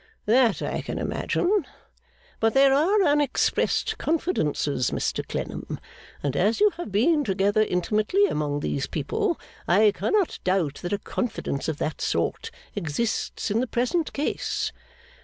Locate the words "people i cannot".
8.87-10.39